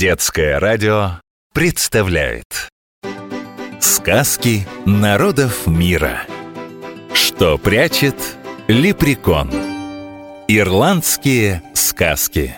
Детское 0.00 0.58
радио 0.58 1.20
представляет. 1.52 2.70
Сказки 3.80 4.66
народов 4.86 5.66
мира. 5.66 6.22
Что 7.12 7.58
прячет 7.58 8.14
лепрекон. 8.66 9.50
Ирландские 10.48 11.62
сказки. 11.74 12.54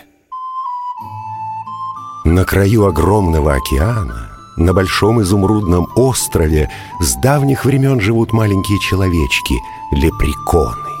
На 2.23 2.45
краю 2.45 2.85
огромного 2.85 3.55
океана 3.55 4.31
на 4.55 4.73
большом 4.73 5.21
изумрудном 5.21 5.89
острове 5.97 6.71
с 7.01 7.13
давних 7.15 7.65
времен 7.65 7.99
живут 7.99 8.31
маленькие 8.31 8.79
человечки— 8.79 9.55
лепреконы. 9.91 10.92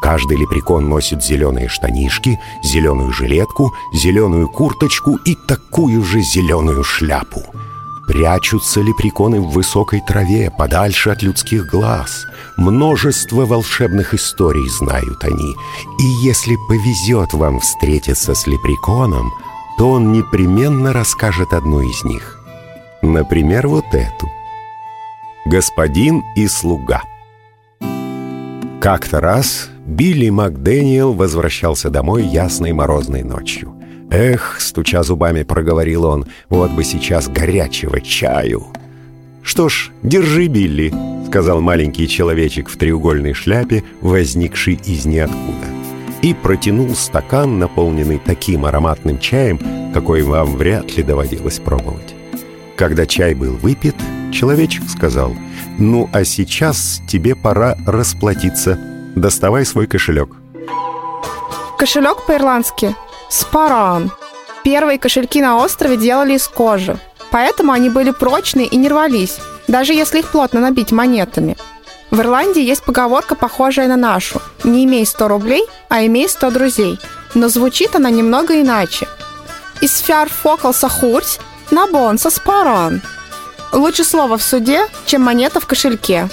Каждый 0.00 0.36
лепрекон 0.36 0.88
носит 0.88 1.22
зеленые 1.22 1.68
штанишки, 1.68 2.38
зеленую 2.62 3.12
жилетку, 3.12 3.72
зеленую 3.92 4.48
курточку 4.48 5.16
и 5.24 5.34
такую 5.34 6.02
же 6.04 6.20
зеленую 6.20 6.84
шляпу. 6.84 7.42
Прячутся 8.08 8.80
лепреконы 8.80 9.38
в 9.38 9.50
высокой 9.50 10.00
траве, 10.00 10.50
подальше 10.50 11.10
от 11.10 11.22
людских 11.22 11.66
глаз. 11.66 12.26
Множество 12.56 13.44
волшебных 13.44 14.14
историй 14.14 14.66
знают 14.70 15.22
они. 15.24 15.54
И 16.00 16.04
если 16.24 16.56
повезет 16.68 17.34
вам 17.34 17.60
встретиться 17.60 18.34
с 18.34 18.46
лепреконом, 18.46 19.30
то 19.76 19.90
он 19.90 20.12
непременно 20.12 20.94
расскажет 20.94 21.52
одну 21.52 21.82
из 21.82 22.02
них. 22.02 22.38
Например, 23.02 23.68
вот 23.68 23.86
эту. 23.92 24.28
«Господин 25.44 26.24
и 26.34 26.48
слуга». 26.48 27.02
Как-то 28.80 29.20
раз 29.20 29.70
Билли 29.86 30.28
МакДэниел 30.28 31.12
возвращался 31.12 31.90
домой 31.90 32.24
ясной 32.24 32.72
морозной 32.72 33.24
ночью. 33.24 33.74
«Эх»,— 34.08 34.56
стуча 34.60 35.02
зубами, 35.02 35.42
проговорил 35.42 36.04
он,— 36.04 36.26
«вот 36.48 36.70
бы 36.70 36.84
сейчас 36.84 37.28
горячего 37.28 38.00
чаю». 38.00 38.68
«Что 39.42 39.68
ж, 39.68 39.90
держи, 40.04 40.46
Билли»,— 40.46 40.94
сказал 41.26 41.60
маленький 41.60 42.06
человечек 42.06 42.68
в 42.68 42.78
треугольной 42.78 43.34
шляпе, 43.34 43.82
возникший 44.00 44.78
из 44.84 45.04
ниоткуда. 45.06 45.66
И 46.22 46.32
протянул 46.32 46.94
стакан, 46.94 47.58
наполненный 47.58 48.20
таким 48.24 48.64
ароматным 48.64 49.18
чаем, 49.18 49.58
какой 49.92 50.22
вам 50.22 50.56
вряд 50.56 50.96
ли 50.96 51.02
доводилось 51.02 51.58
пробовать. 51.58 52.14
Когда 52.76 53.06
чай 53.06 53.34
был 53.34 53.54
выпит, 53.54 53.96
человечек 54.32 54.84
сказал, 54.88 55.34
«Ну, 55.78 56.10
а 56.12 56.24
сейчас 56.24 57.00
тебе 57.08 57.36
пора 57.36 57.76
расплатиться. 57.86 58.78
Доставай 59.14 59.64
свой 59.64 59.86
кошелек». 59.86 60.30
Кошелек 61.78 62.26
по-ирландски 62.26 62.96
«спаран». 63.30 64.10
Первые 64.64 64.98
кошельки 64.98 65.40
на 65.40 65.56
острове 65.56 65.96
делали 65.96 66.34
из 66.34 66.48
кожи, 66.48 66.98
поэтому 67.30 67.72
они 67.72 67.90
были 67.90 68.10
прочные 68.10 68.66
и 68.66 68.76
не 68.76 68.88
рвались, 68.88 69.38
даже 69.68 69.92
если 69.94 70.18
их 70.18 70.30
плотно 70.30 70.60
набить 70.60 70.90
монетами. 70.90 71.56
В 72.10 72.20
Ирландии 72.20 72.62
есть 72.62 72.82
поговорка, 72.82 73.36
похожая 73.36 73.86
на 73.86 73.96
нашу 73.96 74.42
«Не 74.64 74.84
имей 74.84 75.06
100 75.06 75.28
рублей, 75.28 75.62
а 75.88 76.04
имей 76.04 76.28
100 76.28 76.50
друзей», 76.50 76.98
но 77.34 77.48
звучит 77.48 77.94
она 77.94 78.10
немного 78.10 78.60
иначе. 78.60 79.06
«Из 79.80 79.96
фяр 79.98 80.28
фокал 80.28 80.74
сахурсь, 80.74 81.38
на 81.70 81.86
бон 81.86 82.18
со 82.18 82.30
спаран». 82.30 83.00
Лучше 83.72 84.04
слово 84.04 84.38
в 84.38 84.42
суде, 84.42 84.86
чем 85.06 85.22
монета 85.22 85.60
в 85.60 85.66
кошельке. 85.66 86.28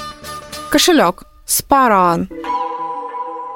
Кошелек. 0.70 1.24
Спаран. 1.46 2.28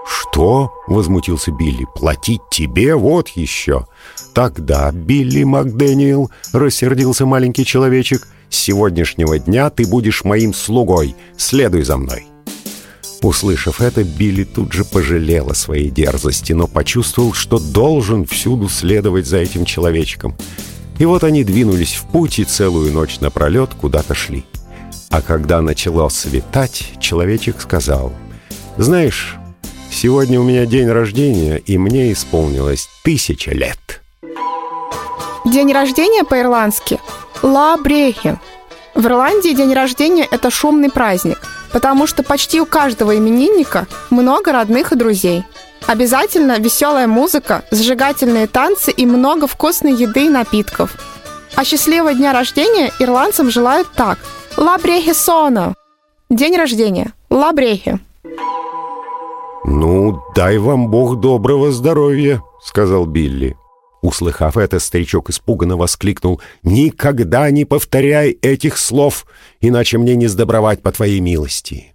«Что?»— 0.05 0.71
возмутился 0.87 1.51
Билли. 1.51 1.85
«Платить 1.95 2.41
тебе? 2.51 2.95
Вот 2.95 3.29
еще!» 3.29 3.87
«Тогда, 4.33 4.91
Билли 4.91 5.43
МакДэниел»,— 5.43 6.31
рассердился 6.53 7.25
маленький 7.25 7.65
человечек, 7.65 8.27
«с 8.49 8.57
сегодняшнего 8.57 9.37
дня 9.37 9.69
ты 9.69 9.87
будешь 9.87 10.23
моим 10.23 10.53
слугой. 10.53 11.15
Следуй 11.37 11.83
за 11.83 11.97
мной». 11.97 12.27
Услышав 13.21 13.81
это, 13.81 14.03
Билли 14.03 14.45
тут 14.45 14.71
же 14.71 14.85
пожалел 14.85 15.49
о 15.49 15.55
своей 15.55 15.89
дерзости, 15.89 16.53
но 16.53 16.67
почувствовал, 16.67 17.33
что 17.33 17.59
должен 17.59 18.25
всюду 18.25 18.69
следовать 18.69 19.27
за 19.27 19.37
этим 19.37 19.65
человечком. 19.65 20.37
И 20.99 21.05
вот 21.05 21.23
они 21.23 21.45
двинулись 21.45 21.95
в 21.95 22.05
путь 22.07 22.39
и 22.39 22.43
целую 22.43 22.91
ночь 22.91 23.21
напролет 23.21 23.73
куда-то 23.73 24.13
шли. 24.13 24.45
А 25.09 25.21
когда 25.21 25.61
начало 25.61 26.09
светать, 26.09 26.91
человечек 26.99 27.61
сказал, 27.61 28.11
«Знаешь, 28.77 29.37
сегодня 29.89 30.39
у 30.39 30.43
меня 30.43 30.65
день 30.65 30.89
рождения, 30.89 31.57
и 31.57 31.77
мне 31.77 32.11
исполнилось 32.11 32.89
тысяча 33.03 33.51
лет». 33.51 34.01
День 35.45 35.71
рождения 35.71 36.25
по-ирландски 36.25 36.99
«Ла 37.41 37.77
Брехи». 37.77 38.37
В 38.93 39.05
Ирландии 39.05 39.53
день 39.53 39.73
рождения– 39.73 40.27
это 40.31 40.51
шумный 40.51 40.91
праздник, 40.91 41.39
потому 41.71 42.07
что 42.07 42.23
почти 42.23 42.61
у 42.61 42.65
каждого 42.65 43.17
именинника 43.17 43.87
много 44.09 44.51
родных 44.51 44.91
и 44.91 44.95
друзей. 44.95 45.43
Обязательно 45.87 46.59
веселая 46.59 47.07
музыка, 47.07 47.63
зажигательные 47.71 48.47
танцы 48.47 48.91
и 48.91 49.05
много 49.05 49.47
вкусной 49.47 49.93
еды 49.93 50.25
и 50.25 50.29
напитков. 50.29 50.95
А 51.55 51.63
счастливого 51.63 52.13
дня 52.13 52.33
рождения 52.33 52.91
ирландцам 52.99 53.49
желают 53.49 53.87
так– 53.93 54.19
«Ла 54.57 54.77
Брехи 54.77 55.13
Сона». 55.13 55.73
День 56.29 56.57
рождения– 56.57 57.13
«Ла 57.29 57.51
Брехи». 57.53 57.99
«Ну, 59.65 60.21
дай 60.35 60.57
вам 60.57 60.89
Бог 60.89 61.19
доброго 61.19 61.71
здоровья»,— 61.71 62.41
сказал 62.61 63.05
Билли. 63.05 63.55
Услыхав 64.01 64.57
это, 64.57 64.79
старичок 64.79 65.29
испуганно 65.29 65.75
воскликнул 65.75 66.41
«Никогда 66.63 67.49
не 67.51 67.65
повторяй 67.65 68.31
этих 68.41 68.77
слов, 68.77 69.25
иначе 69.59 69.97
мне 69.97 70.15
не 70.15 70.27
сдобровать 70.27 70.81
по 70.81 70.91
твоей 70.91 71.19
милости». 71.19 71.93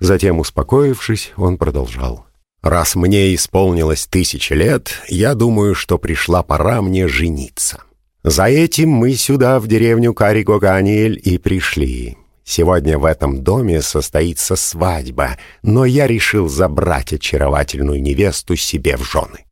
Затем, 0.00 0.40
успокоившись, 0.40 1.32
он 1.36 1.58
продолжал 1.58 2.26
«Раз 2.62 2.94
мне 2.94 3.34
исполнилось 3.34 4.06
тысяча 4.06 4.54
лет, 4.54 5.02
я 5.08 5.34
думаю, 5.34 5.74
что 5.74 5.98
пришла 5.98 6.42
пора 6.42 6.80
мне 6.80 7.08
жениться. 7.08 7.82
За 8.22 8.44
этим 8.46 8.88
мы 8.88 9.14
сюда, 9.14 9.60
в 9.60 9.66
деревню 9.66 10.14
Каригоганиэль, 10.14 11.20
и 11.22 11.36
пришли. 11.36 12.16
Сегодня 12.42 12.98
в 12.98 13.04
этом 13.04 13.42
доме 13.42 13.82
состоится 13.82 14.56
свадьба, 14.56 15.36
но 15.62 15.84
я 15.84 16.06
решил 16.06 16.48
забрать 16.48 17.12
очаровательную 17.12 18.00
невесту 18.00 18.56
себе 18.56 18.96
в 18.96 19.04
жены». 19.04 19.44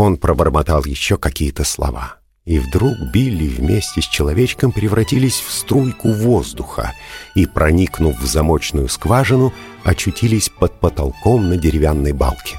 Он 0.00 0.16
пробормотал 0.16 0.82
еще 0.86 1.18
какие-то 1.18 1.62
слова. 1.62 2.14
И 2.46 2.58
вдруг 2.58 2.94
Билли 3.12 3.48
вместе 3.48 4.00
с 4.00 4.06
человечком 4.06 4.72
превратились 4.72 5.38
в 5.38 5.52
струйку 5.52 6.10
воздуха 6.10 6.94
и, 7.34 7.44
проникнув 7.44 8.18
в 8.18 8.24
замочную 8.24 8.88
скважину, 8.88 9.52
очутились 9.84 10.48
под 10.48 10.80
потолком 10.80 11.50
на 11.50 11.58
деревянной 11.58 12.12
балке. 12.12 12.58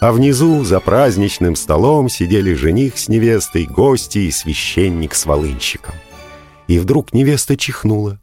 А 0.00 0.10
внизу, 0.10 0.64
за 0.64 0.80
праздничным 0.80 1.54
столом, 1.54 2.08
сидели 2.08 2.54
жених 2.54 2.96
с 2.96 3.08
невестой, 3.08 3.66
гости 3.66 4.20
и 4.20 4.30
священник 4.30 5.14
с 5.14 5.26
волынщиком. 5.26 5.94
И 6.66 6.78
вдруг 6.78 7.12
невеста 7.12 7.58
чихнула. 7.58 8.22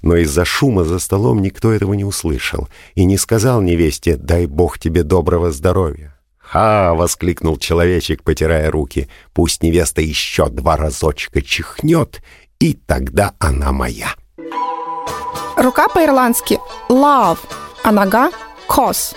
Но 0.00 0.16
из-за 0.16 0.46
шума 0.46 0.84
за 0.84 0.98
столом 0.98 1.42
никто 1.42 1.70
этого 1.70 1.92
не 1.92 2.04
услышал 2.04 2.66
и 2.94 3.04
не 3.04 3.18
сказал 3.18 3.60
невесте 3.60 4.16
«дай 4.16 4.46
Бог 4.46 4.78
тебе 4.78 5.02
доброго 5.02 5.52
здоровья». 5.52 6.17
«Ха!»— 6.50 6.94
воскликнул 6.94 7.58
человечек, 7.58 8.22
потирая 8.22 8.70
руки. 8.70 9.08
«Пусть 9.34 9.62
невеста 9.62 10.00
еще 10.00 10.48
два 10.48 10.76
разочка 10.76 11.42
чихнет, 11.42 12.22
и 12.58 12.72
тогда 12.72 13.34
она 13.38 13.70
моя». 13.72 14.14
Рука 15.56 15.88
по-ирландски 15.88 16.58
«love», 16.88 17.38
а 17.82 17.92
нога 17.92 18.30
«cos». 18.66 19.14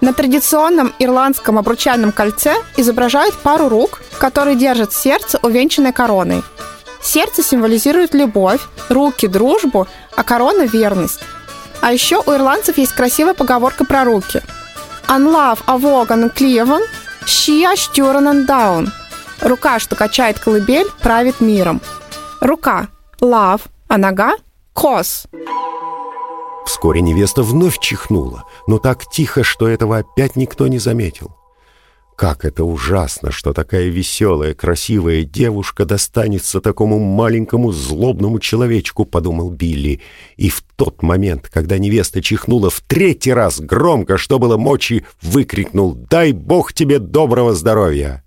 На 0.00 0.12
традиционном 0.12 0.92
ирландском 0.98 1.58
обручальном 1.58 2.10
кольце 2.10 2.56
изображают 2.76 3.36
пару 3.36 3.68
рук, 3.68 4.02
которые 4.18 4.56
держат 4.56 4.92
сердце, 4.92 5.38
увенчанное 5.42 5.92
короной. 5.92 6.42
Сердце 7.00 7.44
символизирует 7.44 8.12
любовь, 8.12 8.60
руки– 8.88 9.26
дружбу, 9.28 9.86
а 10.16 10.24
корона– 10.24 10.62
верность. 10.72 11.20
А 11.80 11.92
еще 11.92 12.20
у 12.26 12.32
ирландцев 12.32 12.78
есть 12.78 12.92
красивая 12.92 13.34
поговорка 13.34 13.84
про 13.84 14.04
руки– 14.04 14.42
Unlove 15.16 15.60
авоган 15.66 16.30
клеван, 16.30 16.82
щия 17.26 17.76
штюранан 17.76 18.46
даун. 18.46 18.90
Рука, 19.42 19.78
что 19.78 19.94
качает 19.94 20.38
колыбель, 20.38 20.88
правит 21.02 21.40
миром. 21.40 21.82
Рука– 22.40 22.88
love, 23.20 23.60
а 23.88 23.98
нога– 23.98 24.32
кос. 24.72 25.26
Вскоре 26.64 27.02
невеста 27.02 27.42
вновь 27.42 27.78
чихнула, 27.78 28.44
но 28.66 28.78
так 28.78 29.04
тихо, 29.04 29.44
что 29.44 29.68
этого 29.68 29.98
опять 29.98 30.36
никто 30.36 30.66
не 30.68 30.78
заметил. 30.78 31.36
Как 32.16 32.44
это 32.44 32.64
ужасно, 32.64 33.32
что 33.32 33.52
такая 33.52 33.88
веселая, 33.88 34.54
красивая 34.54 35.24
девушка 35.24 35.84
достанется 35.84 36.60
такому 36.60 36.98
маленькому 36.98 37.72
злобному 37.72 38.38
человечку, 38.38 39.04
подумал 39.04 39.50
Билли. 39.50 40.00
И 40.36 40.48
в 40.48 40.62
тот 40.76 41.02
момент, 41.02 41.48
когда 41.48 41.78
невеста 41.78 42.22
чихнула 42.22 42.70
в 42.70 42.80
третий 42.80 43.32
раз 43.32 43.60
громко, 43.60 44.18
что 44.18 44.38
было 44.38 44.56
мочи, 44.56 45.04
выкрикнул 45.20 45.94
«Дай 45.94 46.32
Бог 46.32 46.72
тебе 46.72 46.98
доброго 46.98 47.54
здоровья!» 47.54 48.22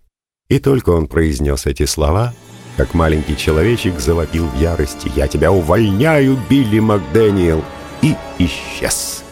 И 0.49 0.59
только 0.59 0.89
он 0.89 1.07
произнес 1.07 1.65
эти 1.65 1.85
слова, 1.85 2.33
как 2.77 2.93
маленький 2.93 3.37
человечек 3.37 3.99
завопил 3.99 4.47
в 4.47 4.59
ярости 4.59 5.11
«Я 5.15 5.27
тебя 5.27 5.51
увольняю, 5.51 6.37
Билли 6.49 6.79
Макдэниел!» 6.79 7.63
и 8.01 8.15
исчез. 8.39 9.24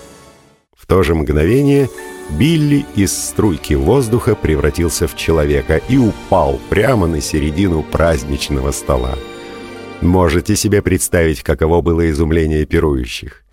В 0.83 0.85
то 0.85 1.01
же 1.01 1.15
мгновение 1.15 1.89
Билли 2.31 2.85
из 2.95 3.17
струйки 3.17 3.73
воздуха 3.73 4.35
превратился 4.35 5.07
в 5.07 5.15
человека 5.15 5.77
и 5.87 5.97
упал 5.97 6.59
прямо 6.69 7.07
на 7.07 7.21
середину 7.21 7.83
праздничного 7.83 8.71
стола. 8.71 9.15
Можете 10.01 10.57
себе 10.57 10.81
представить, 10.81 11.41
каково 11.41 11.79
было 11.79 12.09
изумление 12.09 12.65
пирующих. 12.65 13.45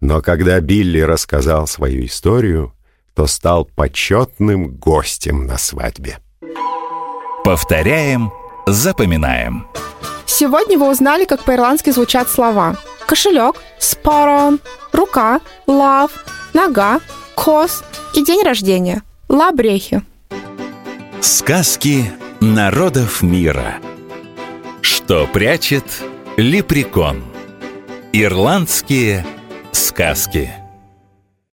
Но 0.00 0.22
когда 0.22 0.60
Билли 0.60 1.00
рассказал 1.00 1.66
свою 1.66 2.06
историю, 2.06 2.72
то 3.14 3.26
стал 3.26 3.64
почетным 3.64 4.76
гостем 4.76 5.44
на 5.44 5.58
свадьбе. 5.58 6.18
Повторяем, 7.42 8.30
запоминаем. 8.68 9.66
Сегодня 10.24 10.78
вы 10.78 10.88
узнали, 10.88 11.24
как 11.24 11.42
по-ирландски 11.42 11.90
звучат 11.90 12.28
слова. 12.28 12.76
Кошелек– 13.06 13.56
спарон, 13.78 14.60
рука– 14.92 15.40
лав, 15.66 16.10
нога– 16.54 17.00
кос 17.36 17.82
и 18.14 18.24
день 18.24 18.42
рождения– 18.42 19.02
лабрехи. 19.28 20.02
Сказки 21.20 22.12
народов 22.40 23.22
мира. 23.22 23.76
Что 24.80 25.26
прячет 25.26 25.84
лепрекон? 26.36 27.24
Ирландские 28.12 29.26
сказки. 29.72 30.52